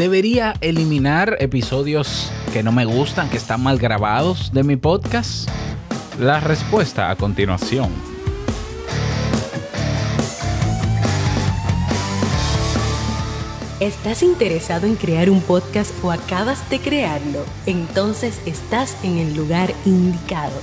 [0.00, 5.46] ¿Debería eliminar episodios que no me gustan, que están mal grabados de mi podcast?
[6.18, 7.90] La respuesta a continuación.
[13.78, 17.44] ¿Estás interesado en crear un podcast o acabas de crearlo?
[17.66, 20.62] Entonces estás en el lugar indicado,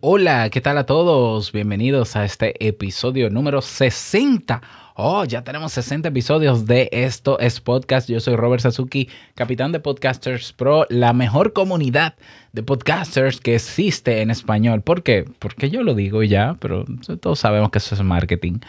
[0.00, 1.50] Hola, ¿qué tal a todos?
[1.50, 4.62] Bienvenidos a este episodio número 60.
[4.94, 8.08] Oh, ya tenemos 60 episodios de Esto es Podcast.
[8.08, 12.14] Yo soy Robert Sasuki, capitán de Podcasters Pro, la mejor comunidad
[12.52, 14.82] de podcasters que existe en español.
[14.82, 15.24] ¿Por qué?
[15.40, 16.84] Porque yo lo digo ya, pero
[17.20, 18.60] todos sabemos que eso es marketing.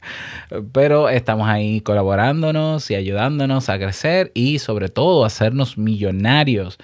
[0.72, 6.76] pero estamos ahí colaborándonos y ayudándonos a crecer y sobre todo a hacernos millonarios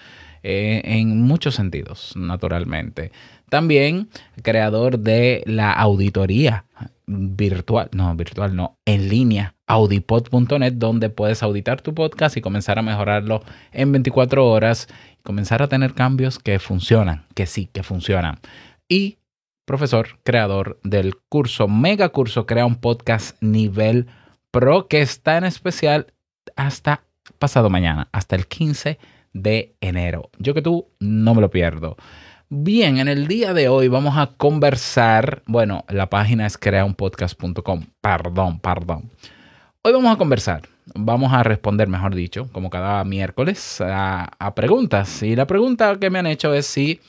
[0.43, 3.13] eh, en muchos sentidos, naturalmente.
[3.49, 4.09] También
[4.43, 6.65] creador de la auditoría
[7.07, 12.83] virtual, no, virtual no, en línea, audipod.net, donde puedes auditar tu podcast y comenzar a
[12.83, 18.39] mejorarlo en 24 horas y comenzar a tener cambios que funcionan, que sí, que funcionan.
[18.89, 19.19] Y
[19.65, 24.07] profesor, creador del curso, mega curso, crea un podcast nivel
[24.51, 26.13] pro que está en especial
[26.57, 27.05] hasta
[27.39, 28.99] pasado mañana, hasta el 15 de
[29.81, 30.31] enero.
[30.39, 31.97] Yo que tú no me lo pierdo.
[32.49, 35.43] Bien, en el día de hoy vamos a conversar.
[35.47, 37.87] Bueno, la página es creaunpodcast.com.
[38.01, 39.11] Perdón, perdón.
[39.83, 40.69] Hoy vamos a conversar.
[40.95, 45.23] Vamos a responder, mejor dicho, como cada miércoles, a, preguntas.
[45.23, 47.01] Y la pregunta que me han hecho es si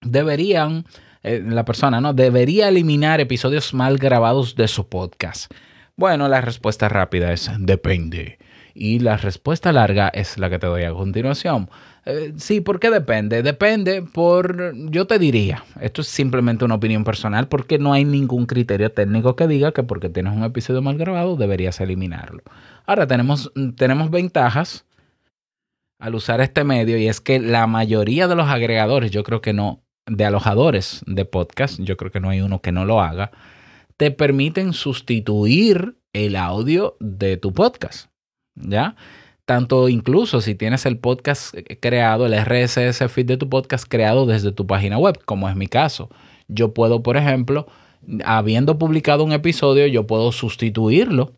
[0.00, 0.84] deberían,
[1.22, 2.12] eh, la persona, ¿no?
[2.12, 5.52] Debería eliminar episodios mal grabados de su podcast.
[5.98, 8.38] Bueno, la respuesta rápida es depende.
[8.74, 11.70] Y la respuesta larga es la que te doy a continuación.
[12.04, 13.42] Eh, sí, ¿por qué depende?
[13.42, 18.44] Depende por, yo te diría, esto es simplemente una opinión personal porque no hay ningún
[18.44, 22.42] criterio técnico que diga que porque tienes un episodio mal grabado deberías eliminarlo.
[22.84, 24.84] Ahora tenemos, tenemos ventajas
[25.98, 29.54] al usar este medio y es que la mayoría de los agregadores, yo creo que
[29.54, 33.32] no, de alojadores de podcast, yo creo que no hay uno que no lo haga,
[33.96, 38.10] te permiten sustituir el audio de tu podcast.
[38.54, 38.96] ¿Ya?
[39.46, 44.52] tanto incluso si tienes el podcast creado, el RSS feed de tu podcast creado desde
[44.52, 46.10] tu página web, como es mi caso.
[46.48, 47.66] Yo puedo, por ejemplo,
[48.24, 51.34] habiendo publicado un episodio, yo puedo sustituirlo.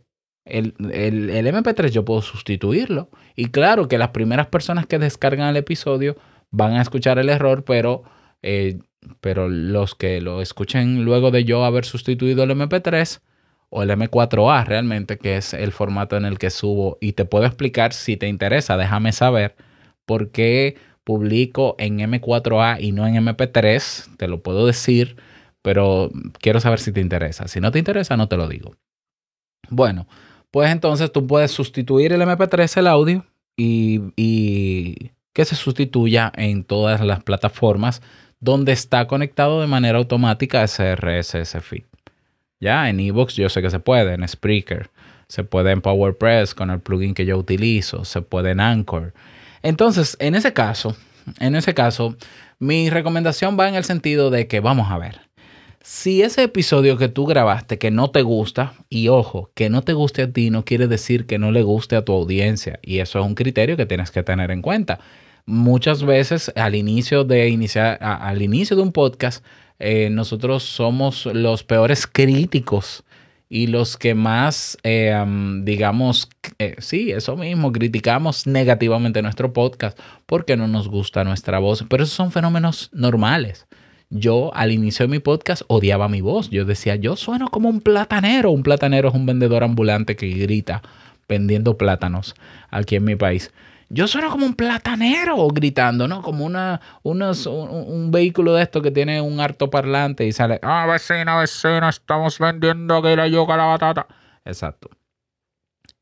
[0.47, 3.11] El, MP3 yo puedo sustituirlo.
[3.37, 6.17] Y claro que las primeras personas que descargan el episodio
[6.51, 8.05] van a escuchar el error, pero,
[8.41, 8.79] eh,
[9.21, 13.21] pero los que lo escuchen luego de yo haber sustituido el MP3,
[13.71, 16.97] o el M4A realmente, que es el formato en el que subo.
[17.01, 19.57] Y te puedo explicar si te interesa, déjame saber
[20.07, 24.17] por qué publico en M4A y no en MP3.
[24.17, 25.17] Te lo puedo decir,
[25.63, 26.11] pero
[26.41, 27.49] quiero saber si te interesa.
[27.49, 28.75] Si no te interesa, no te lo digo.
[29.69, 30.07] Bueno,
[30.51, 36.65] pues entonces tú puedes sustituir el MP3, el audio, y, y que se sustituya en
[36.65, 38.01] todas las plataformas
[38.41, 41.85] donde está conectado de manera automática ese RSS feed.
[42.61, 44.91] Ya, en Evox yo sé que se puede, en Spreaker,
[45.29, 49.13] se puede en PowerPress con el plugin que yo utilizo, se puede en Anchor.
[49.63, 50.97] Entonces, en ese caso,
[51.39, 52.17] en ese caso,
[52.59, 55.21] mi recomendación va en el sentido de que vamos a ver.
[55.83, 59.93] Si ese episodio que tú grabaste que no te gusta, y ojo, que no te
[59.93, 63.21] guste a ti no quiere decir que no le guste a tu audiencia, y eso
[63.21, 64.99] es un criterio que tienes que tener en cuenta.
[65.51, 69.43] Muchas veces al inicio de iniciar, al inicio de un podcast,
[69.79, 73.03] eh, nosotros somos los peores críticos
[73.49, 75.17] y los que más, eh,
[75.63, 76.29] digamos,
[76.59, 82.03] eh, sí, eso mismo, criticamos negativamente nuestro podcast porque no nos gusta nuestra voz, pero
[82.03, 83.67] esos son fenómenos normales.
[84.11, 87.81] Yo al inicio de mi podcast odiaba mi voz, yo decía, yo sueno como un
[87.81, 90.83] platanero, un platanero es un vendedor ambulante que grita
[91.27, 92.35] vendiendo plátanos
[92.71, 93.51] aquí en mi país
[93.91, 96.21] yo sueno como un platanero gritando, ¿no?
[96.23, 101.39] Como una, un, vehículo de esto que tiene un harto parlante y sale, ah, vecina,
[101.39, 104.07] vecina, estamos vendiendo que la yuca la batata.
[104.45, 104.91] Exacto.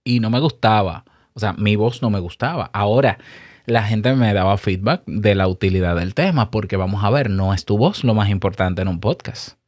[0.02, 1.04] Y no me gustaba.
[1.34, 2.70] O sea, mi voz no me gustaba.
[2.72, 3.18] Ahora,
[3.66, 7.54] la gente me daba feedback de la utilidad del tema, porque vamos a ver, no
[7.54, 9.58] es tu voz lo más importante en un podcast.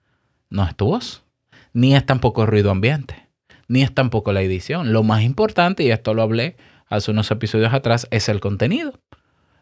[0.51, 1.25] No es tu voz.
[1.73, 3.29] Ni es tampoco ruido ambiente.
[3.69, 4.93] Ni es tampoco la edición.
[4.93, 6.57] Lo más importante, y esto lo hablé
[6.89, 8.93] hace unos episodios atrás, es el contenido.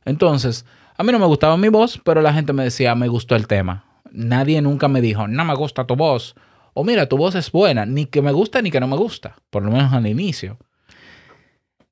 [0.04, 0.64] Entonces,
[0.96, 3.46] a mí no me gustaba mi voz, pero la gente me decía, me gustó el
[3.46, 3.84] tema.
[4.12, 6.34] Nadie nunca me dijo, no me gusta tu voz.
[6.72, 9.36] O mira, tu voz es buena, ni que me gusta ni que no me gusta,
[9.50, 10.58] por lo menos al inicio.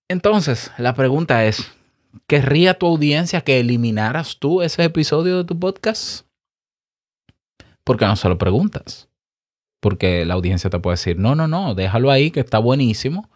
[0.08, 1.72] Entonces, la pregunta es,
[2.26, 6.26] ¿querría tu audiencia que eliminaras tú ese episodio de tu podcast?
[7.82, 9.08] ¿Por qué no se lo preguntas?
[9.80, 13.30] Porque la audiencia te puede decir, no, no, no, déjalo ahí, que está buenísimo.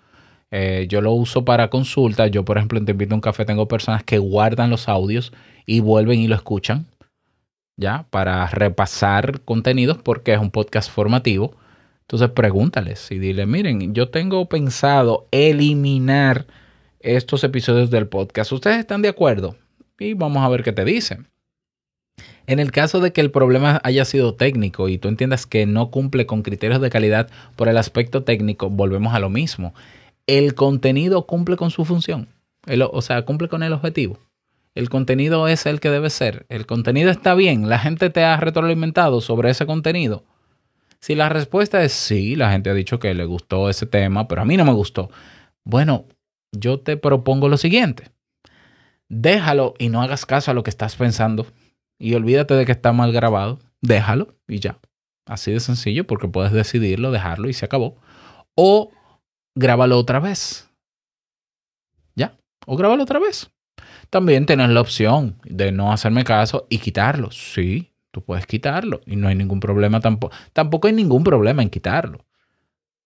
[0.51, 2.31] Eh, yo lo uso para consultas.
[2.31, 5.33] Yo, por ejemplo, en Te un café, tengo personas que guardan los audios
[5.67, 6.87] y vuelven y lo escuchan,
[7.77, 8.07] ¿ya?
[8.11, 11.55] Para repasar contenidos porque es un podcast formativo.
[12.03, 16.47] Entonces pregúntales y dile, miren, yo tengo pensado eliminar
[17.01, 18.51] estos episodios del podcast.
[18.53, 19.57] ¿Ustedes están de acuerdo?
[19.99, 21.29] Y vamos a ver qué te dicen.
[22.47, 25.91] En el caso de que el problema haya sido técnico y tú entiendas que no
[25.91, 29.75] cumple con criterios de calidad por el aspecto técnico, volvemos a lo mismo.
[30.29, 32.29] El contenido cumple con su función,
[32.93, 34.19] o sea, cumple con el objetivo.
[34.75, 36.45] El contenido es el que debe ser.
[36.51, 37.71] El contenido está bien.
[37.71, 40.25] La gente te ha retroalimentado sobre ese contenido.
[41.01, 44.43] Si la respuesta es sí, la gente ha dicho que le gustó ese tema, pero
[44.43, 45.11] a mí no me gustó.
[45.65, 46.05] Bueno,
[46.53, 48.11] yo te propongo lo siguiente.
[49.09, 51.47] Déjalo y no hagas caso a lo que estás pensando
[51.99, 54.79] y olvídate de que está mal grabado, déjalo y ya.
[55.25, 57.97] Así de sencillo porque puedes decidirlo, dejarlo y se acabó.
[58.55, 58.91] O
[59.59, 60.69] grábalo otra vez.
[62.15, 62.37] ¿Ya?
[62.67, 63.51] O grábalo otra vez.
[64.11, 67.31] También tienes la opción de no hacerme caso y quitarlo.
[67.31, 70.35] Sí, tú puedes quitarlo y no hay ningún problema tampoco.
[70.53, 72.25] Tampoco hay ningún problema en quitarlo.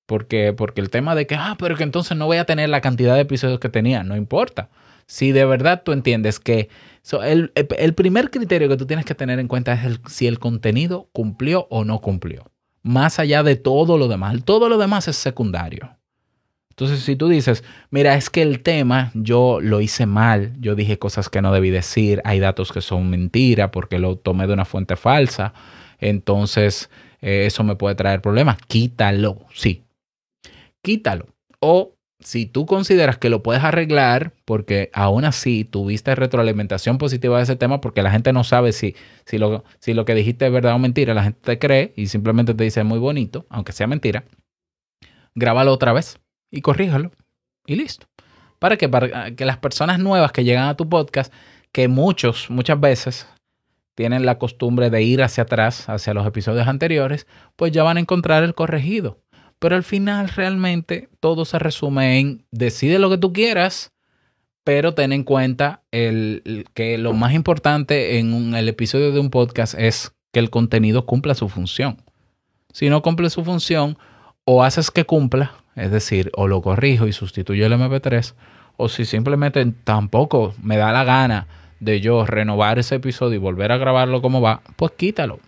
[0.06, 2.81] Porque, porque el tema de que, ah, pero que entonces no voy a tener la
[2.81, 4.69] cantidad de episodios que tenía, no importa.
[5.06, 6.69] Si de verdad tú entiendes que
[7.25, 11.66] el, primer criterio que tú tienes que tener en cuenta es si el contenido cumplió
[11.70, 12.50] o no cumplió.
[12.82, 14.44] Más allá de todo lo demás.
[14.44, 15.96] Todo lo demás es secundario.
[16.72, 20.98] Entonces, si tú dices, mira, es que el tema yo lo hice mal, yo dije
[20.98, 24.64] cosas que no debí decir, hay datos que son mentira porque lo tomé de una
[24.64, 25.52] fuente falsa,
[25.98, 26.88] entonces
[27.20, 29.82] eh, eso me puede traer problemas, quítalo, sí,
[30.80, 31.26] quítalo.
[31.60, 37.42] O si tú consideras que lo puedes arreglar, porque aún así tuviste retroalimentación positiva de
[37.42, 38.96] ese tema, porque la gente no sabe si,
[39.26, 42.06] si, lo, si lo que dijiste es verdad o mentira, la gente te cree y
[42.06, 44.25] simplemente te dice muy bonito, aunque sea mentira,
[45.34, 46.21] grábalo otra vez
[46.52, 47.10] y corríjalo
[47.66, 48.06] y listo.
[48.60, 51.32] Para que, para que las personas nuevas que llegan a tu podcast,
[51.72, 53.26] que muchos, muchas veces
[53.96, 57.26] tienen la costumbre de ir hacia atrás, hacia los episodios anteriores,
[57.56, 59.20] pues ya van a encontrar el corregido.
[59.58, 63.93] Pero al final realmente todo se resume en decide lo que tú quieras,
[64.64, 69.75] pero ten en cuenta el, que lo más importante en el episodio de un podcast
[69.76, 72.02] es que el contenido cumpla su función.
[72.72, 73.99] Si no cumple su función,
[74.44, 78.34] o haces que cumpla, es decir, o lo corrijo y sustituyo el MP3,
[78.76, 81.46] o si simplemente tampoco me da la gana
[81.80, 85.40] de yo renovar ese episodio y volver a grabarlo como va, pues quítalo.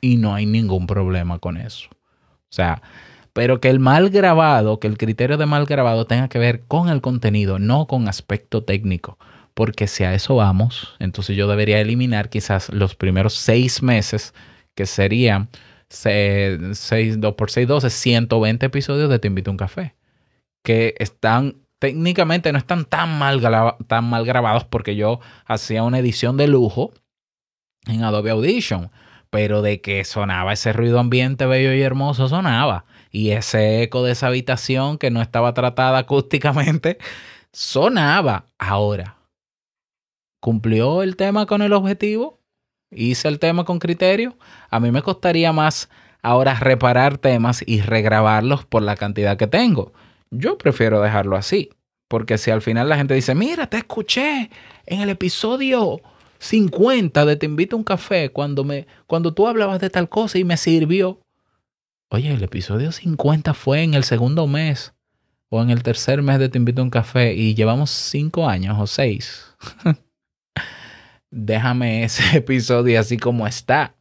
[0.00, 1.88] Y no hay ningún problema con eso.
[1.90, 2.82] O sea,
[3.32, 6.88] pero que el mal grabado, que el criterio de mal grabado tenga que ver con
[6.88, 9.18] el contenido, no con aspecto técnico.
[9.54, 14.34] Porque si a eso vamos, entonces yo debería eliminar quizás los primeros seis meses,
[14.74, 15.48] que serían
[15.90, 19.94] 6, 2 por 6, 12, 120 episodios de Te invito a un café.
[20.62, 23.40] Que están técnicamente no están tan mal,
[23.86, 26.92] tan mal grabados porque yo hacía una edición de lujo
[27.86, 28.90] en Adobe Audition
[29.30, 32.84] pero de que sonaba ese ruido ambiente bello y hermoso, sonaba.
[33.12, 36.98] Y ese eco de esa habitación que no estaba tratada acústicamente,
[37.52, 38.46] sonaba.
[38.58, 39.16] Ahora,
[40.40, 42.39] ¿cumplió el tema con el objetivo?
[42.90, 44.36] ¿Hice el tema con criterio?
[44.68, 45.88] A mí me costaría más
[46.22, 49.92] ahora reparar temas y regrabarlos por la cantidad que tengo.
[50.30, 51.70] Yo prefiero dejarlo así,
[52.08, 54.50] porque si al final la gente dice, mira, te escuché
[54.86, 56.00] en el episodio
[56.38, 60.38] 50 de Te invito a un café cuando, me, cuando tú hablabas de tal cosa
[60.38, 61.20] y me sirvió.
[62.08, 64.94] Oye, el episodio 50 fue en el segundo mes
[65.48, 68.76] o en el tercer mes de Te invito a un café y llevamos cinco años
[68.80, 69.54] o seis.
[71.30, 73.94] Déjame ese episodio así como está.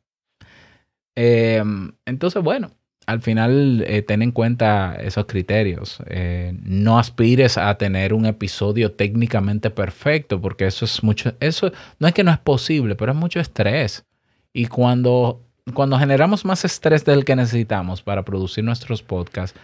[1.16, 2.72] Em, entonces, bueno,
[3.10, 5.98] al final eh, ten en cuenta esos criterios.
[6.08, 12.08] Eh, no aspires a tener un episodio técnicamente perfecto, porque eso es mucho, eso no
[12.08, 14.06] es que no es posible, pero es mucho estrés.
[14.54, 15.42] Y cuando,
[15.74, 19.60] cuando generamos más estrés del que necesitamos para producir nuestros podcasts,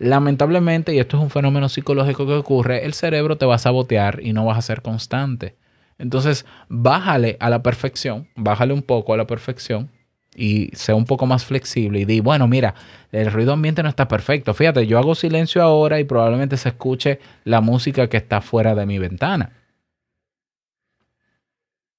[0.00, 4.20] lamentablemente, y esto es un fenómeno psicológico que ocurre, el cerebro te va a sabotear
[4.20, 5.56] y no vas a ser constante.
[6.00, 9.90] Entonces, bájale a la perfección, bájale un poco a la perfección
[10.34, 12.74] y sea un poco más flexible y di, bueno, mira,
[13.12, 14.54] el ruido ambiente no está perfecto.
[14.54, 18.86] Fíjate, yo hago silencio ahora y probablemente se escuche la música que está fuera de
[18.86, 19.52] mi ventana.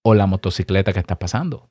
[0.01, 1.69] O la motocicleta que está pasando.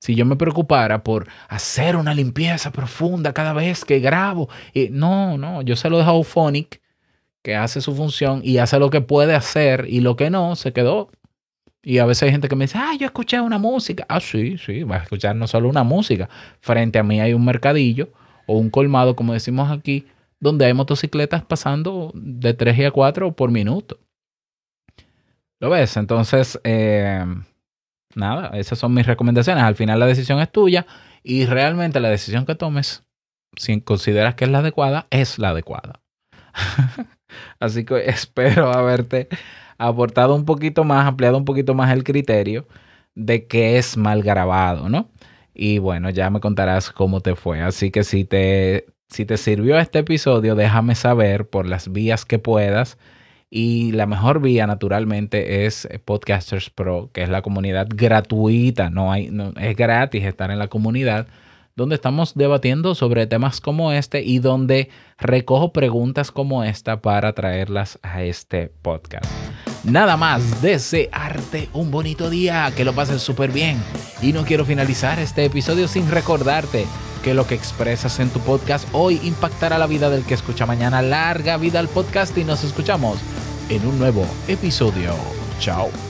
[0.00, 5.36] Si yo me preocupara por hacer una limpieza profunda cada vez que grabo, y no,
[5.36, 6.80] no, yo se lo dejo a Auphonic,
[7.42, 10.72] que hace su función y hace lo que puede hacer y lo que no, se
[10.72, 11.10] quedó
[11.82, 14.04] y a veces hay gente que me dice, ah, yo escuché una música.
[14.08, 16.28] Ah, sí, sí, vas a escuchar no solo una música.
[16.60, 18.10] Frente a mí hay un mercadillo
[18.46, 20.06] o un colmado, como decimos aquí,
[20.40, 23.98] donde hay motocicletas pasando de 3 y a 4 por minuto.
[25.58, 25.96] ¿Lo ves?
[25.96, 27.24] Entonces, eh,
[28.14, 29.64] nada, esas son mis recomendaciones.
[29.64, 30.86] Al final la decisión es tuya
[31.22, 33.04] y realmente la decisión que tomes,
[33.56, 36.00] si consideras que es la adecuada, es la adecuada.
[37.58, 39.28] Así que espero haberte
[39.78, 42.66] aportado un poquito más, ampliado un poquito más el criterio
[43.14, 45.10] de que es mal grabado, ¿no?
[45.54, 47.60] Y bueno, ya me contarás cómo te fue.
[47.60, 52.38] Así que si te, si te sirvió este episodio, déjame saber por las vías que
[52.38, 52.98] puedas.
[53.50, 58.90] Y la mejor vía, naturalmente, es Podcasters Pro, que es la comunidad gratuita.
[58.90, 61.26] No hay, no, es gratis estar en la comunidad
[61.76, 67.98] donde estamos debatiendo sobre temas como este y donde recojo preguntas como esta para traerlas
[68.02, 69.26] a este podcast.
[69.84, 73.82] Nada más, desearte un bonito día, que lo pases súper bien.
[74.20, 76.86] Y no quiero finalizar este episodio sin recordarte
[77.22, 81.02] que lo que expresas en tu podcast hoy impactará la vida del que escucha mañana.
[81.02, 83.18] Larga vida al podcast y nos escuchamos
[83.68, 85.14] en un nuevo episodio.
[85.58, 86.09] Chao.